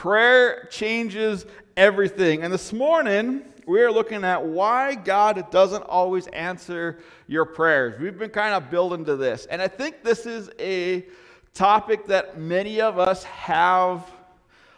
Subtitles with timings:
[0.00, 1.44] Prayer changes
[1.76, 2.42] everything.
[2.42, 8.00] And this morning, we are looking at why God doesn't always answer your prayers.
[8.00, 9.44] We've been kind of building to this.
[9.44, 11.04] And I think this is a
[11.52, 14.10] topic that many of us have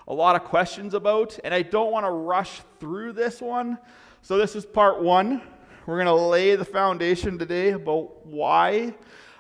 [0.09, 1.39] a lot of questions about.
[1.45, 3.79] And I don't want to rush through this one.
[4.23, 5.41] So, this is part one.
[5.87, 8.93] We're going to lay the foundation today about why.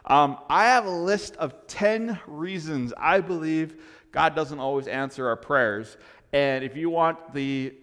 [0.04, 3.82] Um, I have a list of 10 reasons I believe
[4.12, 5.96] God doesn't always answer our prayers.
[6.32, 7.74] And if you want the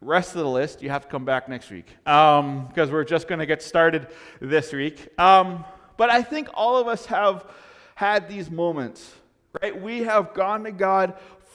[0.00, 3.26] rest of the list, you have to come back next week because um, we're just
[3.28, 4.06] going to get started
[4.40, 5.08] this week.
[5.18, 5.64] Um,
[5.96, 7.44] but I think all of us have
[7.96, 9.12] had these moments,
[9.60, 9.78] right?
[9.80, 11.14] We have gone to God,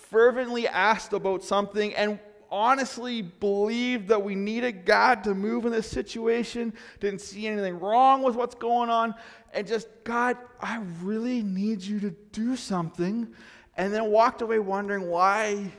[0.09, 2.20] fervently asked about something, and
[2.51, 8.21] honestly believed that we needed God to move in this situation, didn't see anything wrong
[8.21, 9.15] with what's going on,
[9.54, 13.34] and just, God, I really need you to do something
[13.77, 15.72] and then walked away wondering why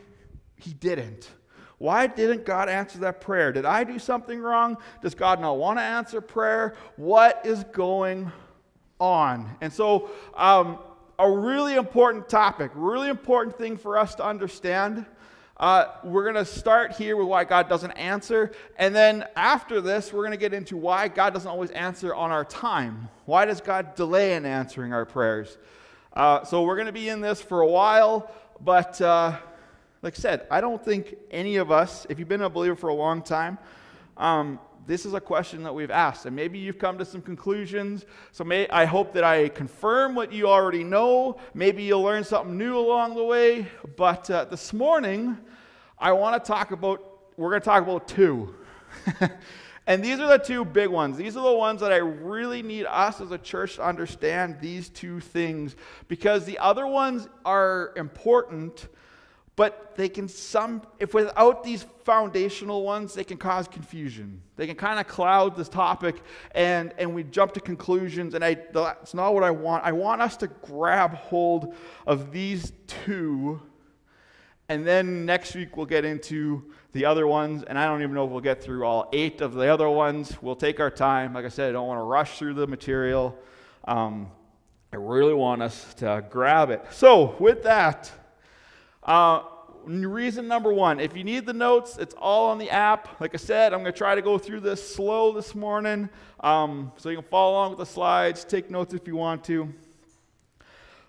[0.57, 1.31] he didn't.
[1.79, 3.53] Why didn't God answer that prayer?
[3.53, 4.79] Did I do something wrong?
[5.03, 6.75] Does God not want to answer prayer?
[6.97, 8.31] What is going
[8.99, 9.57] on?
[9.61, 10.79] And so, um,
[11.19, 15.07] a really important topic, really important thing for us to understand.
[15.57, 18.53] Uh, we're going to start here with why God doesn't answer.
[18.77, 22.33] And then after this, we're going to get into why God doesn't always answer on
[22.33, 23.09] our time.
[23.25, 25.57] Why does God delay in answering our prayers?
[26.15, 29.37] Uh, so we're going to be in this for a while, but uh,
[30.01, 32.89] like I said, I don't think any of us, if you've been a believer for
[32.89, 33.59] a long time,
[34.17, 38.07] um, this is a question that we've asked, and maybe you've come to some conclusions.
[38.31, 41.37] So may, I hope that I confirm what you already know.
[41.53, 43.67] Maybe you'll learn something new along the way.
[43.97, 45.37] But uh, this morning,
[45.99, 47.03] I want to talk about.
[47.37, 48.55] We're going to talk about two.
[49.87, 51.17] And these are the two big ones.
[51.17, 54.89] These are the ones that I really need us as a church to understand these
[54.89, 55.77] two things
[56.09, 58.89] because the other ones are important,
[59.57, 64.41] but they can some if without these foundational ones, they can cause confusion.
[64.57, 66.17] They can kind of cloud this topic
[66.55, 69.85] and and we jump to conclusions and I that's not what I want.
[69.85, 71.75] I want us to grab hold
[72.07, 73.61] of these two
[74.69, 78.25] and then next week we'll get into the other ones, and I don't even know
[78.25, 80.37] if we'll get through all eight of the other ones.
[80.41, 81.35] We'll take our time.
[81.35, 83.37] Like I said, I don't want to rush through the material.
[83.87, 84.31] Um,
[84.93, 86.85] I really want us to grab it.
[86.93, 88.11] So, with that,
[89.03, 89.43] uh,
[89.85, 93.21] reason number one if you need the notes, it's all on the app.
[93.21, 96.09] Like I said, I'm going to try to go through this slow this morning
[96.41, 99.73] um, so you can follow along with the slides, take notes if you want to.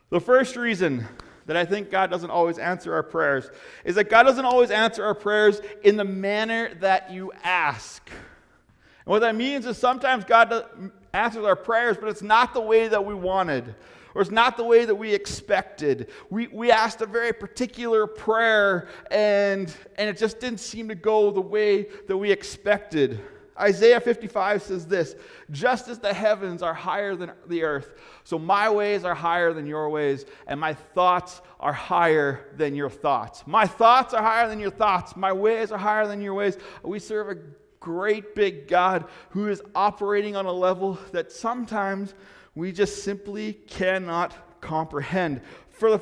[0.09, 1.07] The first reason
[1.45, 3.49] that I think God doesn't always answer our prayers
[3.83, 8.09] is that God doesn't always answer our prayers in the manner that you ask.
[8.09, 12.87] And what that means is sometimes God answers our prayers, but it's not the way
[12.87, 13.75] that we wanted,
[14.15, 16.09] or it's not the way that we expected.
[16.29, 21.29] We, we asked a very particular prayer, and, and it just didn't seem to go
[21.29, 23.19] the way that we expected.
[23.59, 25.15] Isaiah 55 says this
[25.51, 27.93] Just as the heavens are higher than the earth,
[28.23, 32.89] so my ways are higher than your ways, and my thoughts are higher than your
[32.89, 33.43] thoughts.
[33.45, 35.15] My thoughts are higher than your thoughts.
[35.15, 36.57] My ways are higher than your ways.
[36.83, 37.37] We serve a
[37.79, 42.13] great big God who is operating on a level that sometimes
[42.55, 45.41] we just simply cannot comprehend.
[45.69, 46.01] For the,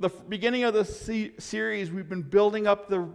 [0.00, 3.08] the beginning of the series, we've been building up the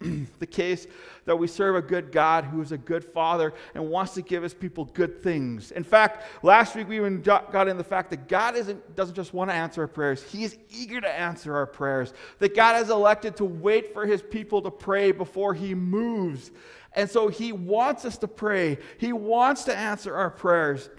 [0.38, 0.86] the case
[1.26, 4.42] that we serve a good God who is a good father and wants to give
[4.42, 5.72] his people good things.
[5.72, 9.34] In fact, last week we even got in the fact that God isn't, doesn't just
[9.34, 12.14] want to answer our prayers, he is eager to answer our prayers.
[12.38, 16.50] That God has elected to wait for his people to pray before he moves.
[16.94, 20.88] And so he wants us to pray, he wants to answer our prayers.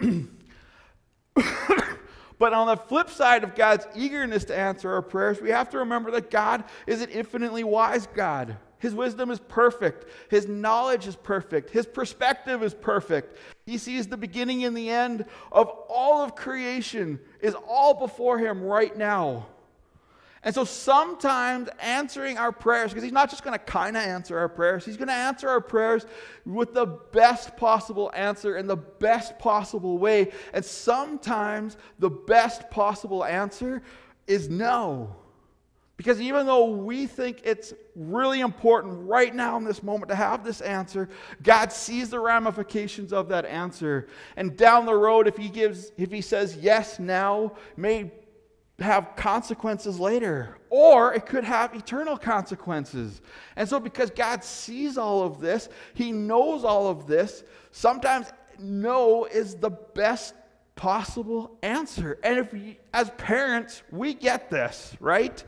[2.42, 5.78] But on the flip side of God's eagerness to answer our prayers, we have to
[5.78, 8.56] remember that God is an infinitely wise God.
[8.82, 10.06] His wisdom is perfect.
[10.28, 11.70] His knowledge is perfect.
[11.70, 13.38] His perspective is perfect.
[13.64, 18.60] He sees the beginning and the end of all of creation is all before him
[18.60, 19.46] right now.
[20.42, 24.36] And so sometimes answering our prayers, because he's not just going to kind of answer
[24.36, 26.04] our prayers, he's going to answer our prayers
[26.44, 30.32] with the best possible answer in the best possible way.
[30.52, 33.80] And sometimes the best possible answer
[34.26, 35.21] is no.
[36.02, 40.42] Because even though we think it's really important right now in this moment to have
[40.42, 41.08] this answer,
[41.44, 44.08] God sees the ramifications of that answer.
[44.36, 48.10] And down the road, if He gives, if He says yes now, may
[48.80, 53.20] have consequences later, or it could have eternal consequences.
[53.54, 58.26] And so, because God sees all of this, He knows all of this, sometimes
[58.58, 60.34] no is the best
[60.74, 62.18] possible answer.
[62.24, 65.44] And if as parents, we get this, right?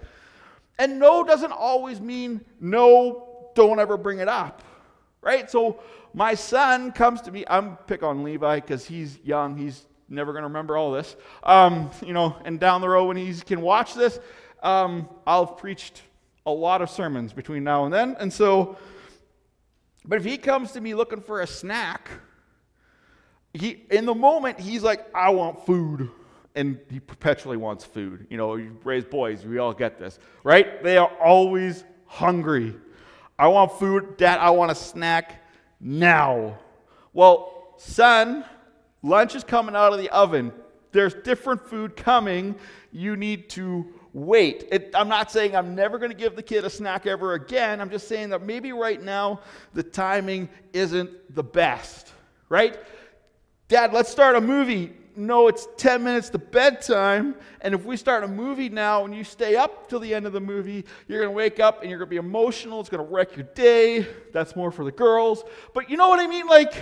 [0.79, 4.63] And no doesn't always mean no, don't ever bring it up.
[5.21, 5.51] Right?
[5.51, 5.81] So
[6.13, 7.45] my son comes to me.
[7.49, 9.57] I'm pick on Levi because he's young.
[9.57, 11.17] He's never going to remember all this.
[11.43, 14.19] Um, you know, and down the road when he can watch this,
[14.63, 16.03] um, I'll have preached
[16.47, 18.17] a lot of sermons between now and then.
[18.19, 18.77] And so,
[20.05, 22.11] but if he comes to me looking for a snack,
[23.53, 26.11] he in the moment he's like, I want food.
[26.55, 28.27] And he perpetually wants food.
[28.31, 30.83] You know, you raise boys, we all get this, right?
[30.83, 32.77] They are always hungry.
[33.39, 35.43] I want food, Dad, I want a snack
[35.81, 36.59] now.
[37.13, 38.45] Well, son,
[39.03, 40.53] lunch is coming out of the oven.
[40.93, 42.55] There's different food coming.
[42.93, 44.69] You need to wait.
[44.71, 47.81] It, I'm not saying I'm never going to give the kid a snack ever again.
[47.81, 49.41] I'm just saying that maybe right now
[49.73, 52.13] the timing isn't the best,
[52.49, 52.79] right?
[53.67, 54.93] Dad, let's start a movie.
[55.17, 57.37] No, it's 10 minutes to bedtime.
[57.61, 60.33] And if we start a movie now and you stay up till the end of
[60.33, 62.81] the movie, you're going to wake up and you're going to be emotional.
[62.81, 64.07] It's going to wreck your day.
[64.33, 65.45] That's more for the girls.
[65.73, 66.47] But you know what I mean?
[66.47, 66.75] Like,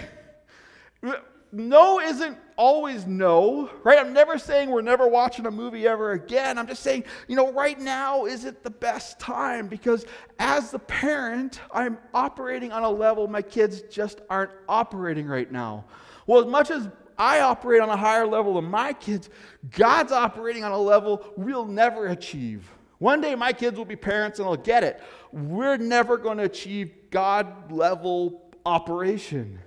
[1.52, 3.99] no isn't always no, right?
[3.99, 6.56] I'm never saying we're never watching a movie ever again.
[6.56, 10.06] I'm just saying, you know, right now isn't the best time because
[10.38, 15.85] as the parent, I'm operating on a level my kids just aren't operating right now.
[16.26, 16.88] Well, as much as
[17.19, 19.29] I operate on a higher level than my kids,
[19.70, 22.69] God's operating on a level we'll never achieve.
[22.99, 25.00] One day my kids will be parents and they'll get it.
[25.32, 29.59] We're never going to achieve God level operation.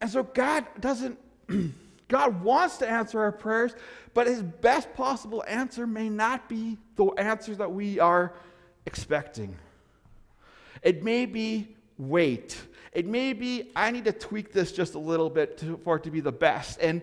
[0.00, 1.18] And so God doesn't,
[2.08, 3.74] God wants to answer our prayers,
[4.14, 8.32] but his best possible answer may not be the answers that we are
[8.86, 9.56] expecting.
[10.82, 12.56] It may be wait.
[12.98, 16.02] It may be I need to tweak this just a little bit to, for it
[16.02, 16.80] to be the best.
[16.80, 17.00] And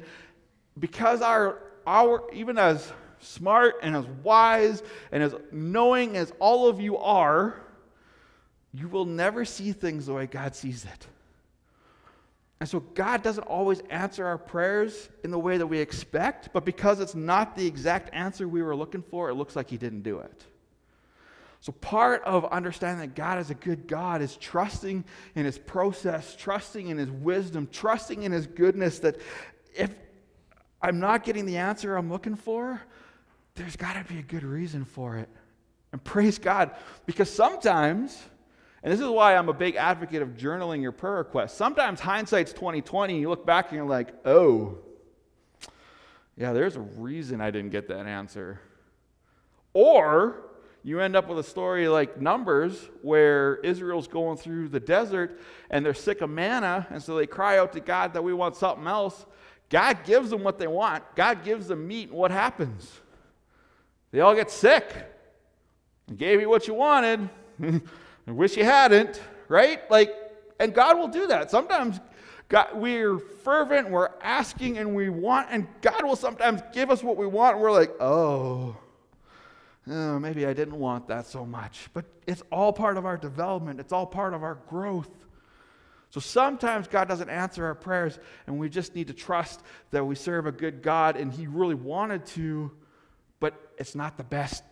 [0.78, 4.84] because our, our, even as smart and as wise
[5.14, 7.62] and as knowing as all of you are,
[8.74, 11.08] you will never see things the way God sees it.
[12.60, 16.66] And so God doesn't always answer our prayers in the way that we expect, but
[16.66, 20.02] because it's not the exact answer we were looking for, it looks like He didn't
[20.02, 20.44] do it.
[21.66, 25.04] So, part of understanding that God is a good God is trusting
[25.34, 29.00] in His process, trusting in His wisdom, trusting in His goodness.
[29.00, 29.18] That
[29.74, 29.90] if
[30.80, 32.80] I'm not getting the answer I'm looking for,
[33.56, 35.28] there's got to be a good reason for it.
[35.92, 36.70] And praise God,
[37.08, 38.22] because sometimes
[38.84, 41.56] and this is why I'm a big advocate of journaling your prayer requests.
[41.56, 44.78] Sometimes hindsight's 2020, you look back and you're like, oh,
[46.38, 48.60] yeah, there's a reason I didn't get that answer.
[49.74, 50.45] Or
[50.86, 55.40] you end up with a story like Numbers, where Israel's going through the desert
[55.72, 58.56] and they're sick of manna, and so they cry out to God that we want
[58.56, 59.26] something else.
[59.72, 63.02] God gives them what they want, God gives them meat, and what happens?
[64.12, 64.86] They all get sick.
[66.08, 67.32] He gave you what you wanted.
[67.64, 69.90] I wish you hadn't, right?
[69.90, 70.14] Like,
[70.60, 71.50] and God will do that.
[71.50, 72.00] Sometimes
[72.48, 77.18] God, we're fervent, we're asking, and we want, and God will sometimes give us what
[77.18, 78.78] we want, and we're like, oh,
[79.90, 81.90] oh, maybe I didn't want that so much.
[81.94, 85.10] But it's all part of our development, it's all part of our growth.
[86.10, 89.62] So sometimes God doesn't answer our prayers, and we just need to trust
[89.92, 92.72] that we serve a good God, and He really wanted to,
[93.40, 94.64] but it's not the best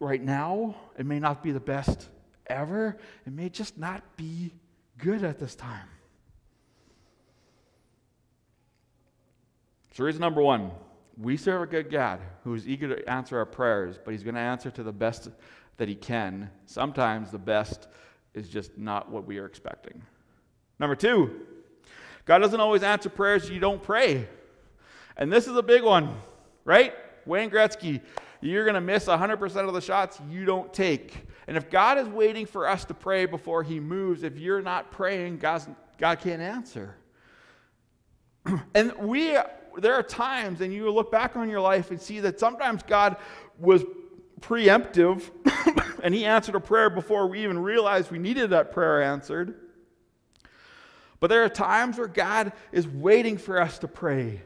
[0.00, 0.76] right now.
[0.98, 2.08] It may not be the best
[2.46, 4.54] ever, it may just not be
[4.96, 5.88] good at this time.
[9.94, 10.70] So, reason number one
[11.20, 14.36] we serve a good God who is eager to answer our prayers, but he's going
[14.36, 15.28] to answer to the best
[15.76, 16.50] that he can.
[16.66, 17.88] Sometimes the best
[18.34, 20.02] is just not what we are expecting.
[20.78, 21.40] Number two,
[22.24, 24.28] God doesn't always answer prayers you don't pray.
[25.16, 26.14] And this is a big one,
[26.64, 26.94] right?
[27.26, 28.00] Wayne Gretzky,
[28.40, 31.26] you're going to miss 100% of the shots you don't take.
[31.48, 34.92] And if God is waiting for us to pray before He moves, if you're not
[34.92, 35.66] praying, God's,
[35.98, 36.94] God can't answer.
[38.74, 39.36] and we,
[39.82, 43.16] there are times, and you look back on your life and see that sometimes God
[43.58, 43.84] was
[44.40, 45.30] preemptive
[46.02, 49.54] and He answered a prayer before we even realized we needed that prayer answered.
[51.20, 54.42] But there are times where God is waiting for us to pray.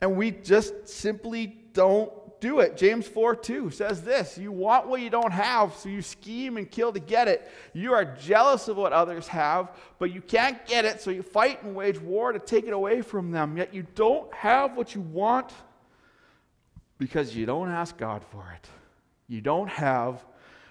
[0.00, 2.12] And we just simply don't
[2.42, 2.76] do it.
[2.76, 6.70] James 4 2 says this You want what you don't have, so you scheme and
[6.70, 7.48] kill to get it.
[7.72, 11.62] You are jealous of what others have, but you can't get it, so you fight
[11.62, 13.56] and wage war to take it away from them.
[13.56, 15.52] Yet you don't have what you want
[16.98, 18.68] because you don't ask God for it.
[19.28, 20.22] You don't have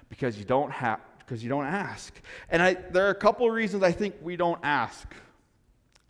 [0.09, 2.13] because you don't have because you don't ask.
[2.49, 5.07] And I, there are a couple of reasons I think we don't ask.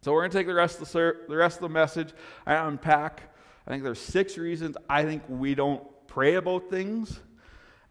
[0.02, 2.14] So we're going to take the rest of the, the rest of the message.
[2.48, 3.31] I unpack
[3.66, 7.20] I think there's six reasons I think we don't pray about things.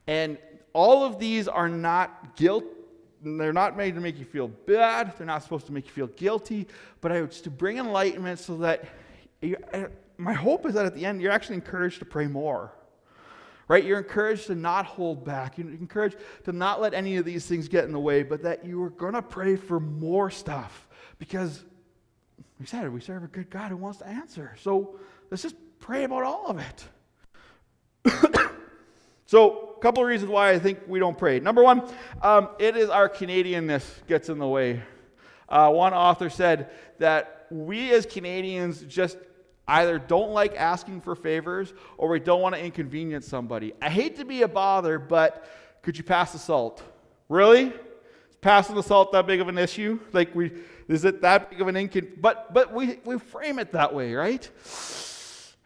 [0.06, 0.38] And
[0.72, 2.64] all of these are not guilt.
[3.22, 5.12] They're not made to make you feel bad.
[5.16, 6.66] They're not supposed to make you feel guilty.
[7.00, 8.84] But I just to bring enlightenment so that
[9.40, 9.56] you,
[10.16, 12.72] my hope is that at the end you're actually encouraged to pray more.
[13.68, 13.84] Right?
[13.84, 15.56] You're encouraged to not hold back.
[15.56, 18.64] You're encouraged to not let any of these things get in the way, but that
[18.64, 21.62] you are going to pray for more stuff because
[22.58, 24.56] we said we serve a good God who wants to answer.
[24.60, 24.98] So
[25.30, 26.84] let's just pray about all of it.
[29.26, 31.40] so, a couple of reasons why I think we don't pray.
[31.40, 31.82] Number one,
[32.22, 34.82] um, it is our Canadianness gets in the way.
[35.48, 39.16] Uh, one author said that we as Canadians just
[39.66, 43.72] either don't like asking for favors or we don't want to inconvenience somebody.
[43.80, 45.46] I hate to be a bother, but
[45.82, 46.82] could you pass the salt?
[47.28, 47.66] Really?
[47.66, 50.00] Is passing the salt that big of an issue?
[50.12, 50.52] Like we
[50.88, 52.20] is it that big of an inconvenience?
[52.20, 54.48] but but we, we frame it that way, right?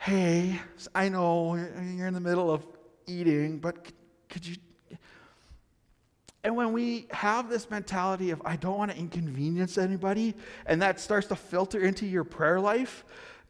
[0.04, 0.60] Hey,
[0.94, 2.62] I know you're in the middle of
[3.06, 3.90] eating, but
[4.28, 4.56] could you
[6.44, 10.34] and when we have this mentality of, I don't want to inconvenience anybody,
[10.66, 13.02] and that starts to filter into your prayer life,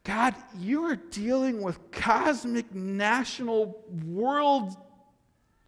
[0.05, 4.77] God, you are dealing with cosmic, national, world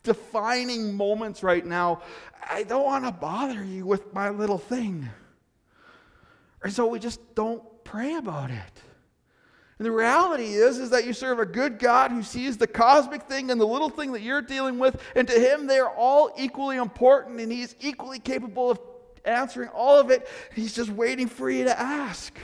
[0.04, 2.02] defining moments right now.
[2.48, 5.08] I don't want to bother you with my little thing.
[6.62, 8.82] And so we just don't pray about it.
[9.78, 13.24] And the reality is, is that you serve a good God who sees the cosmic
[13.24, 16.32] thing and the little thing that you're dealing with, and to him they are all
[16.38, 18.80] equally important, and he's equally capable of
[19.26, 20.26] answering all of it.
[20.54, 22.38] He's just waiting for you to ask.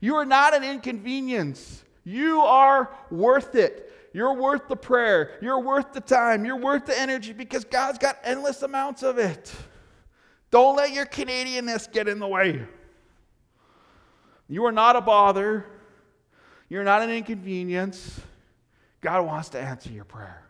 [0.00, 1.82] You are not an inconvenience.
[2.04, 3.90] You are worth it.
[4.12, 5.38] You're worth the prayer.
[5.40, 6.44] You're worth the time.
[6.44, 9.54] You're worth the energy because God's got endless amounts of it.
[10.50, 12.66] Don't let your Canadianness get in the way.
[14.48, 15.64] You are not a bother.
[16.72, 18.18] You're not an inconvenience.
[19.02, 20.42] God wants to answer your prayer.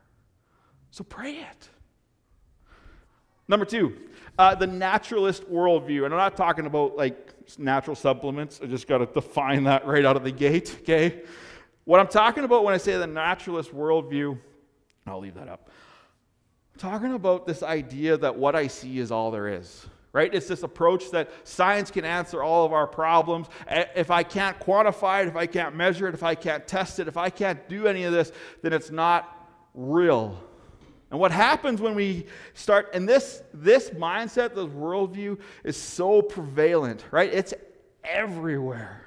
[0.92, 1.68] So pray it.
[3.48, 3.96] Number two,
[4.38, 6.04] uh, the naturalist worldview.
[6.04, 8.60] And I'm not talking about like natural supplements.
[8.62, 11.22] I just got to define that right out of the gate, okay?
[11.86, 14.38] What I'm talking about when I say the naturalist worldview,
[15.08, 15.70] I'll leave that up.
[16.74, 20.34] I'm talking about this idea that what I see is all there is, right?
[20.34, 23.48] It's this approach that science can answer all of our problems.
[23.68, 27.08] If I can't quantify it, if I can't measure it, if I can't test it,
[27.08, 30.38] if I can't do any of this, then it's not real.
[31.10, 37.04] And what happens when we start, and this, this mindset, this worldview is so prevalent,
[37.10, 37.32] right?
[37.32, 37.52] It's
[38.04, 38.98] everywhere.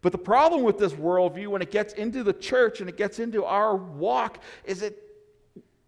[0.00, 3.18] But the problem with this worldview, when it gets into the church and it gets
[3.18, 5.00] into our walk, is it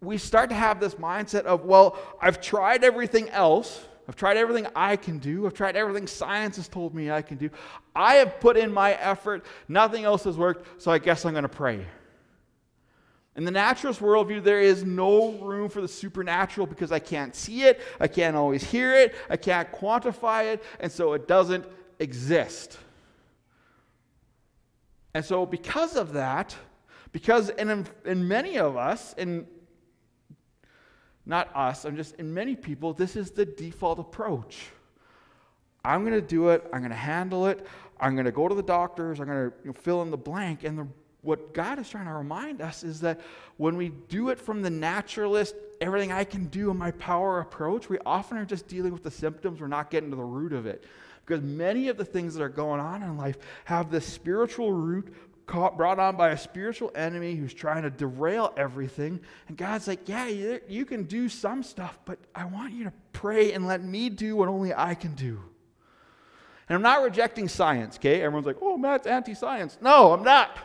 [0.00, 3.84] we start to have this mindset of, well, I've tried everything else.
[4.08, 5.46] I've tried everything I can do.
[5.46, 7.50] I've tried everything science has told me I can do.
[7.94, 9.44] I have put in my effort.
[9.68, 11.84] Nothing else has worked, so I guess I'm going to pray.
[13.34, 17.64] In the naturalist worldview, there is no room for the supernatural because I can't see
[17.64, 21.66] it, I can't always hear it, I can't quantify it, and so it doesn't
[21.98, 22.78] exist.
[25.12, 26.56] And so, because of that,
[27.12, 29.46] because in, in many of us, in
[31.26, 34.68] not us, I'm just in many people, this is the default approach.
[35.84, 37.66] I'm going to do it, I'm going to handle it,
[38.00, 40.16] I'm going to go to the doctors, I'm going to you know, fill in the
[40.16, 40.86] blank, and the
[41.26, 43.20] what God is trying to remind us is that
[43.56, 47.88] when we do it from the naturalist, everything I can do in my power approach,
[47.88, 49.60] we often are just dealing with the symptoms.
[49.60, 50.84] We're not getting to the root of it.
[51.24, 55.12] Because many of the things that are going on in life have this spiritual root
[55.46, 59.20] caught, brought on by a spiritual enemy who's trying to derail everything.
[59.48, 62.92] And God's like, Yeah, you, you can do some stuff, but I want you to
[63.12, 65.40] pray and let me do what only I can do.
[66.68, 68.22] And I'm not rejecting science, okay?
[68.22, 69.78] Everyone's like, oh, Matt's anti science.
[69.80, 70.56] No, I'm not.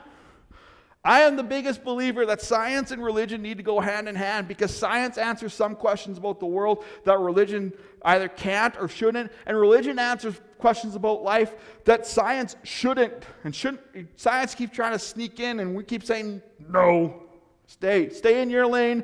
[1.04, 4.48] I am the biggest believer that science and religion need to go hand in hand
[4.48, 9.58] because science answers some questions about the world that religion either can't or shouldn't, and
[9.58, 11.56] religion answers questions about life
[11.86, 13.26] that science shouldn't.
[13.44, 13.82] And shouldn't
[14.16, 17.24] science keeps trying to sneak in, and we keep saying, no,
[17.68, 19.04] stay, stay in your lane,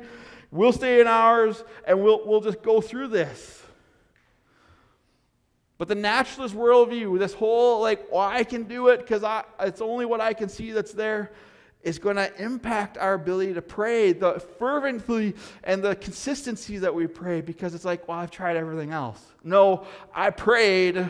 [0.50, 3.62] we'll stay in ours, and we'll, we'll just go through this.
[5.78, 9.22] But the naturalist worldview, this whole like, well, I can do it because
[9.60, 11.30] it's only what I can see that's there
[11.82, 17.06] is going to impact our ability to pray, the fervently and the consistency that we
[17.06, 19.24] pray, because it's like, well, I've tried everything else.
[19.44, 21.08] No, I prayed,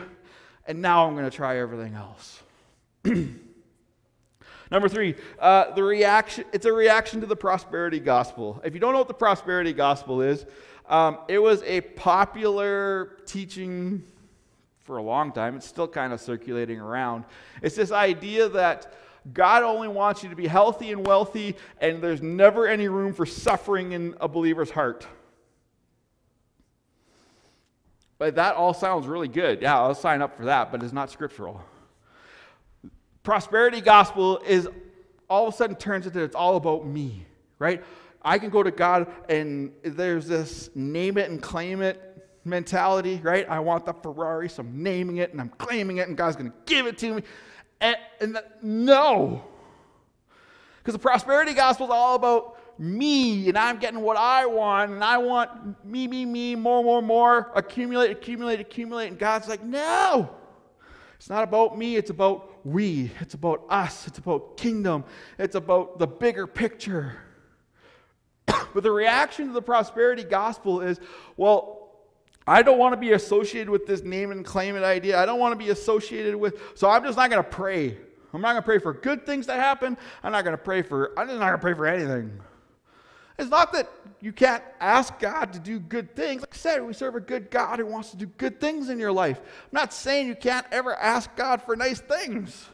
[0.66, 2.42] and now I'm going to try everything else.
[4.70, 6.44] Number three, uh, the reaction.
[6.52, 8.60] It's a reaction to the prosperity gospel.
[8.62, 10.44] If you don't know what the prosperity gospel is,
[10.86, 14.02] um, it was a popular teaching
[14.80, 15.56] for a long time.
[15.56, 17.24] It's still kind of circulating around.
[17.62, 18.94] It's this idea that
[19.32, 23.26] God only wants you to be healthy and wealthy, and there's never any room for
[23.26, 25.06] suffering in a believer's heart.
[28.18, 29.62] But that all sounds really good.
[29.62, 31.62] Yeah, I'll sign up for that, but it's not scriptural.
[33.22, 34.68] Prosperity gospel is
[35.28, 37.26] all of a sudden turns into it's all about me,
[37.58, 37.84] right?
[38.22, 42.02] I can go to God and there's this name it and claim it
[42.44, 43.48] mentality, right?
[43.48, 46.50] I want the Ferrari, so I'm naming it and I'm claiming it, and God's going
[46.50, 47.22] to give it to me.
[47.80, 49.44] And, and the, no.
[50.78, 55.02] Because the prosperity gospel is all about me, and I'm getting what I want, and
[55.02, 59.08] I want me, me, me, more, more, more, accumulate, accumulate, accumulate.
[59.08, 60.30] And God's like, no.
[61.16, 63.10] It's not about me, it's about we.
[63.20, 64.06] It's about us.
[64.06, 65.04] It's about kingdom.
[65.38, 67.16] It's about the bigger picture.
[68.46, 71.00] but the reaction to the prosperity gospel is,
[71.36, 71.77] well,
[72.48, 75.18] I don't want to be associated with this name and claim it idea.
[75.20, 77.96] I don't want to be associated with, so I'm just not going to pray.
[78.32, 79.96] I'm not going to pray for good things to happen.
[80.22, 82.40] I'm not going to pray for, I'm just not going to pray for anything.
[83.38, 83.88] It's not that
[84.20, 86.40] you can't ask God to do good things.
[86.40, 88.98] Like I said, we serve a good God who wants to do good things in
[88.98, 89.38] your life.
[89.38, 92.66] I'm not saying you can't ever ask God for nice things.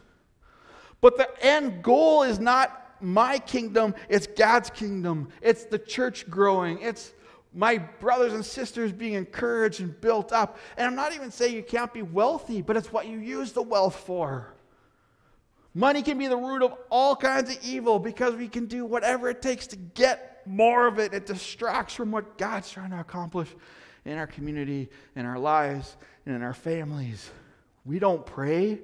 [1.01, 5.27] But the end goal is not my kingdom, it's God's kingdom.
[5.41, 6.81] It's the church growing.
[6.81, 7.13] It's
[7.55, 10.59] my brothers and sisters being encouraged and built up.
[10.77, 13.61] And I'm not even saying you can't be wealthy, but it's what you use the
[13.61, 14.53] wealth for.
[15.73, 19.29] Money can be the root of all kinds of evil because we can do whatever
[19.29, 21.13] it takes to get more of it.
[21.13, 23.49] It distracts from what God's trying to accomplish
[24.03, 27.29] in our community, in our lives, and in our families.
[27.85, 28.79] We don't pray.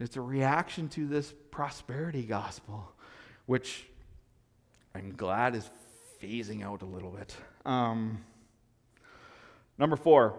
[0.00, 2.92] It's a reaction to this prosperity gospel,
[3.46, 3.86] which
[4.94, 5.68] I'm glad is
[6.24, 7.36] phasing out a little bit.
[7.66, 8.24] Um,
[9.78, 10.34] number four,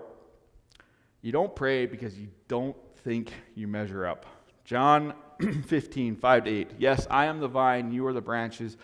[1.22, 4.25] you don't pray because you don't think you measure up.
[4.63, 5.13] John
[5.68, 6.72] 15, 5 to 8.
[6.80, 8.77] Yes, I am the vine, you are the branches.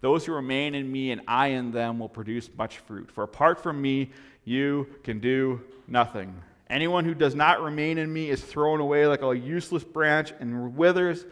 [0.00, 3.10] Those who remain in me and I in them will produce much fruit.
[3.10, 4.10] For apart from me,
[4.44, 6.42] you can do nothing.
[6.70, 10.76] Anyone who does not remain in me is thrown away like a useless branch and
[10.76, 11.26] withers.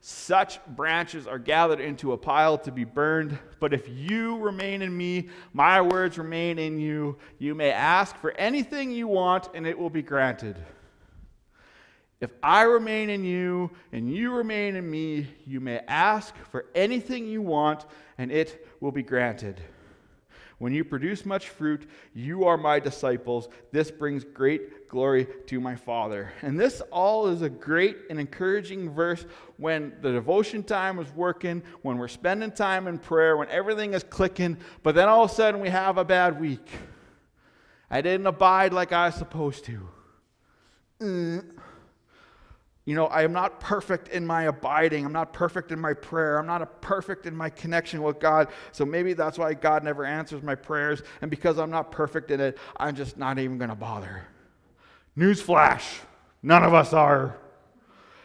[0.00, 3.38] Such branches are gathered into a pile to be burned.
[3.58, 8.32] But if you remain in me, my words remain in you, you may ask for
[8.32, 10.56] anything you want, and it will be granted.
[12.20, 17.26] If I remain in you and you remain in me, you may ask for anything
[17.26, 17.84] you want,
[18.16, 19.60] and it will be granted.
[20.60, 23.48] When you produce much fruit, you are my disciples.
[23.72, 26.34] This brings great glory to my Father.
[26.42, 29.24] And this all is a great and encouraging verse
[29.56, 34.04] when the devotion time is working, when we're spending time in prayer, when everything is
[34.04, 36.68] clicking, but then all of a sudden we have a bad week.
[37.90, 39.88] I didn't abide like I was supposed to.
[41.00, 41.56] Mm.
[42.90, 45.06] You know, I am not perfect in my abiding.
[45.06, 46.40] I'm not perfect in my prayer.
[46.40, 48.48] I'm not perfect in my connection with God.
[48.72, 51.00] So maybe that's why God never answers my prayers.
[51.22, 54.24] And because I'm not perfect in it, I'm just not even going to bother.
[55.16, 56.00] Newsflash
[56.42, 57.36] none of us are.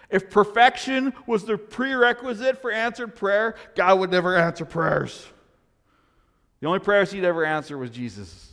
[0.09, 5.27] If perfection was the prerequisite for answered prayer, God would never answer prayers.
[6.61, 8.51] The only prayers he'd ever answer was Jesus.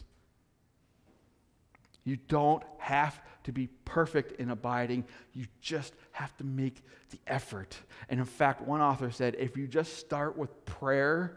[2.04, 5.04] You don't have to be perfect in abiding.
[5.32, 7.76] You just have to make the effort.
[8.08, 11.36] And in fact, one author said if you just start with prayer,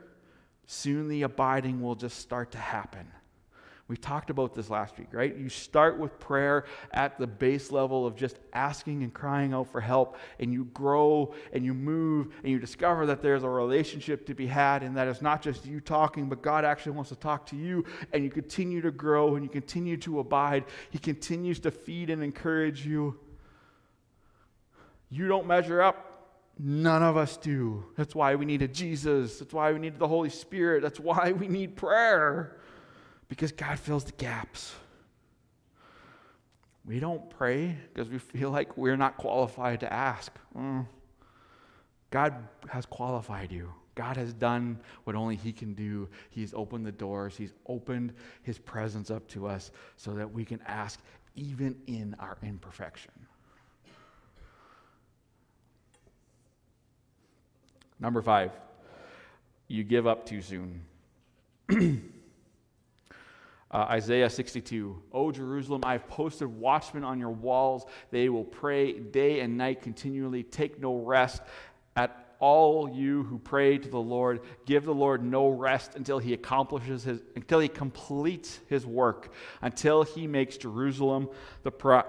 [0.67, 3.07] soon the abiding will just start to happen.
[3.87, 5.35] We talked about this last week, right?
[5.37, 9.79] You start with prayer at the base level of just asking and crying out for
[9.79, 14.33] help, and you grow and you move and you discover that there's a relationship to
[14.33, 17.45] be had, and that it's not just you talking, but God actually wants to talk
[17.47, 20.65] to you, and you continue to grow and you continue to abide.
[20.89, 23.19] He continues to feed and encourage you.
[25.11, 26.11] You don't measure up.
[26.57, 27.85] None of us do.
[27.97, 29.37] That's why we needed Jesus.
[29.37, 30.81] That's why we needed the Holy Spirit.
[30.81, 32.57] That's why we need prayer
[33.27, 34.75] because God fills the gaps.
[36.85, 40.31] We don't pray because we feel like we're not qualified to ask.
[40.55, 40.85] Mm.
[42.11, 43.73] God has qualified you.
[43.95, 46.07] God has done what only He can do.
[46.29, 50.61] He's opened the doors, He's opened His presence up to us so that we can
[50.67, 50.99] ask
[51.35, 53.11] even in our imperfection.
[57.99, 58.51] Number five,
[59.67, 60.81] you give up too soon.
[63.75, 65.03] Uh, Isaiah 62.
[65.11, 67.85] O Jerusalem, I have posted watchmen on your walls.
[68.09, 70.43] They will pray day and night continually.
[70.43, 71.41] Take no rest.
[71.97, 76.31] At all you who pray to the Lord, give the Lord no rest until he
[76.31, 81.27] accomplishes his, until he completes his work, until he makes Jerusalem
[81.63, 82.05] the pride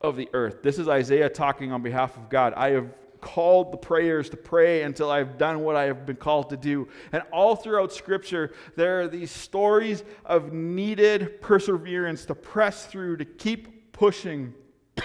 [0.00, 0.62] of the earth.
[0.62, 2.54] This is Isaiah talking on behalf of God.
[2.54, 6.50] I have called the prayers to pray until I've done what I have been called
[6.50, 6.88] to do.
[7.12, 13.24] And all throughout Scripture, there are these stories of needed perseverance to press through, to
[13.24, 14.54] keep pushing.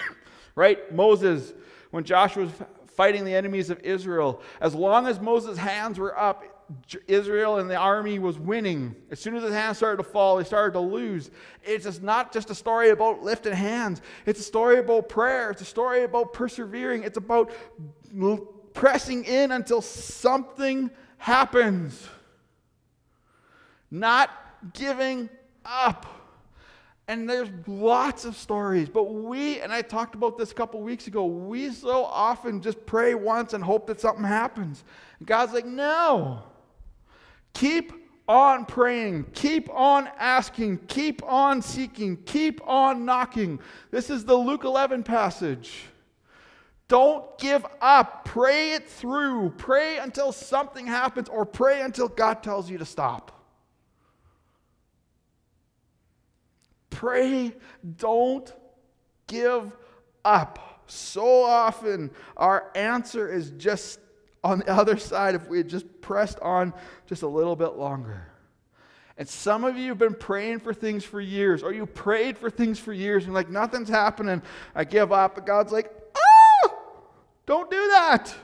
[0.54, 0.92] right?
[0.94, 1.52] Moses,
[1.90, 2.52] when Joshua was
[2.86, 6.55] fighting the enemies of Israel, as long as Moses' hands were up,
[7.06, 8.96] Israel and the army was winning.
[9.10, 11.30] As soon as his hands started to fall, they started to lose.
[11.62, 15.62] It's just not just a story about lifting hands, it's a story about prayer, it's
[15.62, 17.52] a story about persevering, it's about
[18.74, 22.08] pressing in until something happens.
[23.90, 24.30] Not
[24.74, 25.28] giving
[25.64, 26.06] up.
[27.08, 31.06] And there's lots of stories, but we, and I talked about this a couple weeks
[31.06, 34.82] ago, we so often just pray once and hope that something happens.
[35.24, 36.42] God's like, no.
[37.56, 37.94] Keep
[38.28, 43.58] on praying, keep on asking, keep on seeking, keep on knocking.
[43.90, 45.84] This is the Luke 11 passage.
[46.86, 48.26] Don't give up.
[48.26, 49.54] Pray it through.
[49.56, 53.32] Pray until something happens, or pray until God tells you to stop.
[56.90, 57.54] Pray,
[57.96, 58.52] don't
[59.28, 59.72] give
[60.26, 60.82] up.
[60.88, 63.98] So often, our answer is just
[64.46, 66.72] on the other side if we had just pressed on
[67.06, 68.28] just a little bit longer.
[69.18, 72.50] And some of you have been praying for things for years, or you prayed for
[72.50, 74.42] things for years, and like nothing's happening.
[74.74, 75.34] I give up.
[75.34, 76.74] But God's like, ah,
[77.46, 78.34] don't do that.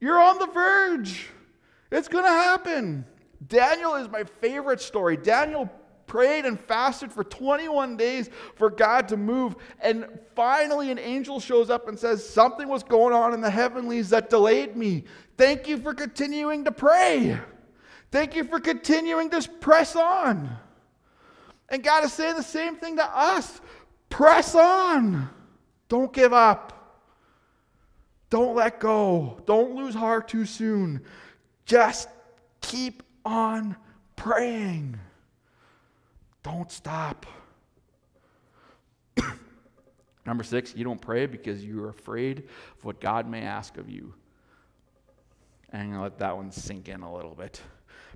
[0.00, 1.28] You're on the verge.
[1.92, 3.04] It's going to happen.
[3.46, 5.16] Daniel is my favorite story.
[5.16, 5.70] Daniel
[6.06, 9.56] prayed and fasted for 21 days for God to move.
[9.80, 14.10] And finally, an angel shows up and says, Something was going on in the heavenlies
[14.10, 15.04] that delayed me.
[15.36, 17.38] Thank you for continuing to pray.
[18.10, 20.50] Thank you for continuing to press on.
[21.68, 23.60] And God is saying the same thing to us
[24.10, 25.30] press on.
[25.88, 26.82] Don't give up.
[28.28, 29.40] Don't let go.
[29.46, 31.02] Don't lose heart too soon.
[31.64, 32.08] Just
[32.60, 33.76] keep on
[34.16, 34.98] praying.
[36.42, 37.26] Don't stop.
[40.26, 42.40] Number six, you don't pray because you're afraid
[42.78, 44.14] of what God may ask of you.
[45.70, 47.60] And I'm going to let that one sink in a little bit.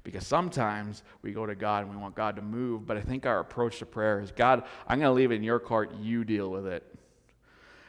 [0.04, 3.26] Because sometimes we go to God and we want God to move, but I think
[3.26, 6.22] our approach to prayer is God, I'm going to leave it in your court, you
[6.24, 6.84] deal with it.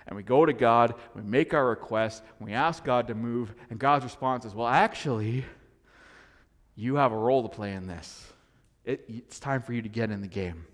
[0.07, 3.77] And we go to God, we make our request, we ask God to move, and
[3.77, 5.45] God's response is, Well, actually,
[6.75, 8.31] you have a role to play in this.
[8.87, 10.65] It, it's time for you to get in the game.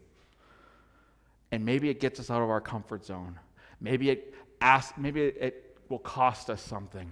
[1.52, 3.40] And maybe it gets us out of our comfort zone.
[3.82, 7.12] Maybe it asks, maybe it, it will cost us something.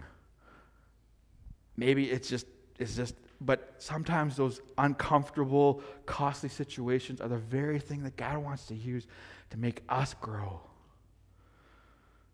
[1.75, 2.45] Maybe it's just
[2.79, 8.67] it's just but sometimes those uncomfortable, costly situations are the very thing that God wants
[8.67, 9.07] to use
[9.49, 10.61] to make us grow.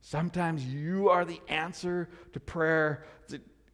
[0.02, 3.06] Sometimes you are the answer to prayer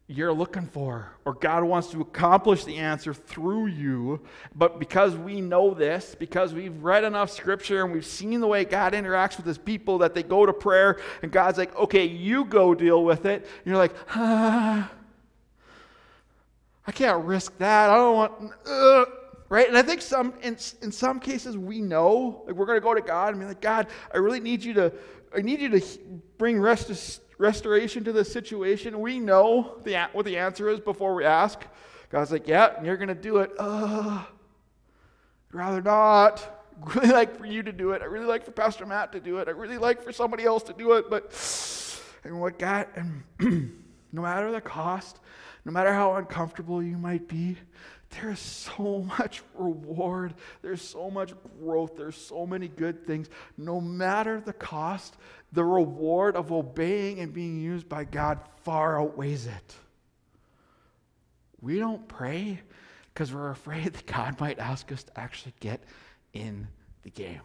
[0.06, 4.20] you're looking for, or God wants to accomplish the answer through you.
[4.54, 8.66] But because we know this, because we've read enough scripture and we've seen the way
[8.66, 12.44] God interacts with his people, that they go to prayer and God's like, okay, you
[12.44, 13.42] go deal with it.
[13.42, 14.90] And you're like, ah,
[16.86, 17.88] I can't risk that.
[17.88, 19.04] I don't want, uh,
[19.48, 19.68] right?
[19.68, 22.92] And I think some in, in some cases we know, like we're going to go
[22.92, 24.92] to God and be like, God, I really need you to,
[25.34, 25.86] I need you to
[26.36, 26.90] bring rest
[27.38, 29.00] restoration to the situation?
[29.00, 31.60] We know the, what the answer is before we ask.
[32.10, 33.50] God's like, yeah, and you're going to do it.
[33.58, 34.22] Uh,
[35.50, 36.64] I'd rather not.
[36.86, 38.02] I'd really like for you to do it.
[38.02, 39.48] I really like for Pastor Matt to do it.
[39.48, 41.10] I really like for somebody else to do it.
[41.10, 41.32] But
[42.24, 43.22] and what God, and
[44.12, 45.20] no matter the cost,
[45.64, 47.56] no matter how uncomfortable you might be,
[48.20, 50.34] there is so much reward.
[50.62, 51.96] There's so much growth.
[51.96, 53.28] There's so many good things.
[53.56, 55.16] No matter the cost,
[55.52, 59.74] the reward of obeying and being used by God far outweighs it.
[61.60, 62.60] We don't pray
[63.12, 65.82] because we're afraid that God might ask us to actually get
[66.32, 66.68] in
[67.02, 67.40] the game.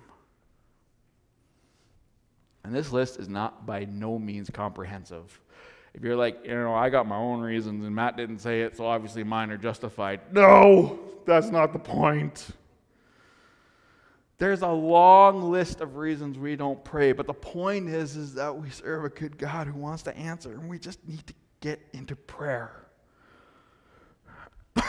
[2.63, 5.39] And this list is not by no means comprehensive.
[5.99, 8.77] If you're like, you know, I got my own reasons and Matt didn't say it,
[8.77, 10.21] so obviously mine are justified.
[10.31, 12.47] No, that's not the point.
[14.37, 18.55] There's a long list of reasons we don't pray, but the point is, is that
[18.55, 21.81] we serve a good God who wants to answer, and we just need to get
[21.91, 22.71] into prayer.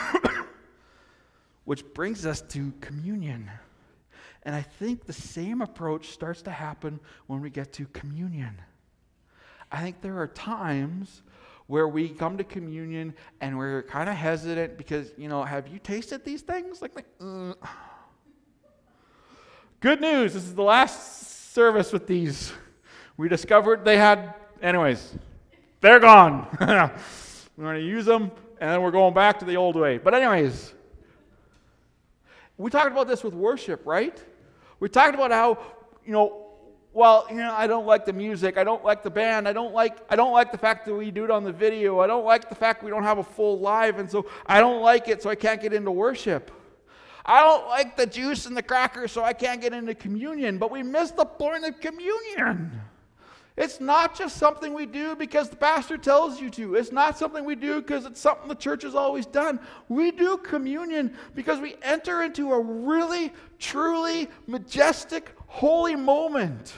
[1.65, 3.51] Which brings us to communion.
[4.43, 8.61] And I think the same approach starts to happen when we get to communion.
[9.71, 11.21] I think there are times
[11.67, 15.79] where we come to communion and we're kind of hesitant because, you know, have you
[15.79, 16.81] tasted these things?
[16.81, 17.53] Like, uh.
[19.79, 20.33] good news.
[20.33, 22.51] This is the last service with these.
[23.15, 25.15] We discovered they had, anyways.
[25.79, 26.45] they're gone.
[26.59, 26.91] we're
[27.57, 29.97] going to use them, and then we're going back to the old way.
[29.97, 30.73] But, anyways,
[32.57, 34.21] we talked about this with worship, right?
[34.81, 35.57] We talked about how,
[36.05, 36.40] you know,
[36.93, 39.73] well, you know, I don't like the music, I don't like the band, I don't
[39.73, 42.25] like I don't like the fact that we do it on the video, I don't
[42.25, 45.23] like the fact we don't have a full live, and so I don't like it,
[45.23, 46.51] so I can't get into worship.
[47.25, 50.57] I don't like the juice and the crackers, so I can't get into communion.
[50.57, 52.81] But we miss the point of communion.
[53.57, 56.75] It's not just something we do because the pastor tells you to.
[56.75, 59.59] It's not something we do because it's something the church has always done.
[59.89, 66.73] We do communion because we enter into a really, truly majestic, holy moment.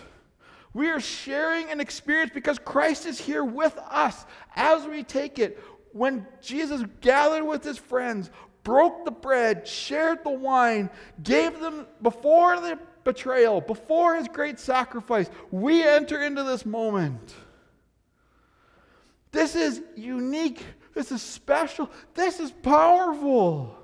[0.74, 5.64] We are sharing an experience because Christ is here with us as we take it.
[5.92, 8.32] When Jesus gathered with his friends,
[8.64, 10.90] broke the bread, shared the wine,
[11.22, 17.36] gave them before the betrayal, before his great sacrifice, we enter into this moment.
[19.32, 20.64] This is unique.
[20.96, 21.92] This is special.
[22.16, 23.78] This is powerful.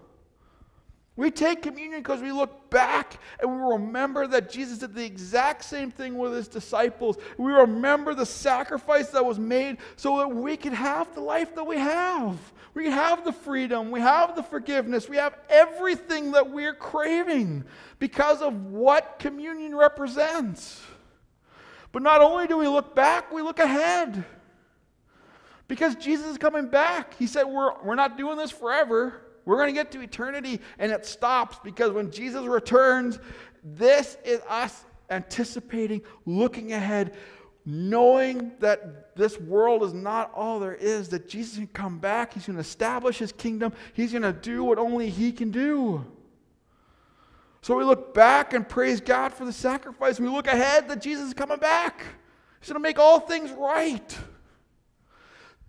[1.19, 5.65] We take communion because we look back and we remember that Jesus did the exact
[5.65, 7.17] same thing with his disciples.
[7.37, 11.65] We remember the sacrifice that was made so that we could have the life that
[11.65, 12.37] we have.
[12.73, 17.65] We have the freedom, we have the forgiveness, we have everything that we're craving
[17.99, 20.81] because of what communion represents.
[21.91, 24.23] But not only do we look back, we look ahead.
[25.67, 27.15] Because Jesus is coming back.
[27.15, 29.25] He said, We're, we're not doing this forever.
[29.49, 33.17] We're going to get to eternity and it stops because when Jesus returns,
[33.63, 37.17] this is us anticipating, looking ahead,
[37.65, 42.45] knowing that this world is not all there is, that Jesus can come back, He's
[42.45, 46.05] going to establish His kingdom, He's going to do what only He can do.
[47.63, 50.19] So we look back and praise God for the sacrifice.
[50.19, 52.03] We look ahead that Jesus is coming back.
[52.59, 54.15] He's going to make all things right.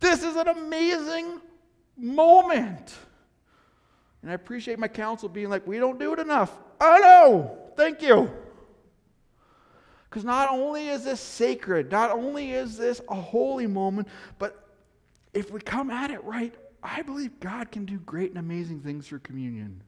[0.00, 1.40] This is an amazing
[1.96, 2.94] moment.
[4.22, 6.58] And I appreciate my counsel being like, we don't do it enough.
[6.80, 7.58] I know.
[7.76, 8.30] Thank you.
[10.08, 14.66] Because not only is this sacred, not only is this a holy moment, but
[15.32, 19.06] if we come at it right, I believe God can do great and amazing things
[19.06, 19.82] through communion.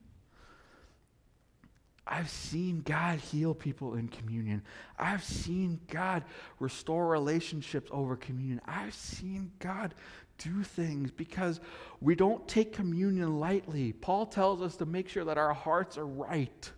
[2.13, 4.63] I've seen God heal people in communion.
[4.99, 6.25] I've seen God
[6.61, 8.61] restore relationships over communion.
[8.67, 9.95] I've seen God
[10.37, 11.59] do things because
[12.03, 13.95] we don't take communion lightly.
[13.95, 16.71] Paul tells us to make sure that our hearts are right,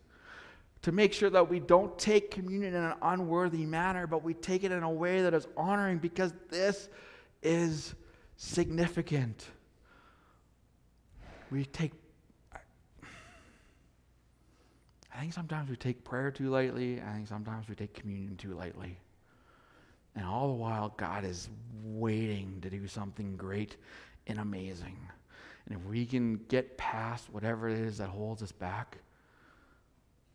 [0.82, 4.62] to make sure that we don't take communion in an unworthy manner, but we take
[4.62, 6.88] it in a way that is honoring because this
[7.42, 7.92] is
[8.36, 9.48] significant.
[11.50, 11.90] We take
[15.14, 17.00] I think sometimes we take prayer too lightly.
[17.00, 18.98] I think sometimes we take communion too lightly.
[20.16, 21.48] And all the while, God is
[21.84, 23.76] waiting to do something great
[24.26, 24.96] and amazing.
[25.66, 28.98] And if we can get past whatever it is that holds us back,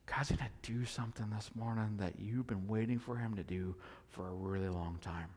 [0.05, 3.75] God's going to do something this morning that you've been waiting for Him to do
[4.09, 5.27] for a really long time.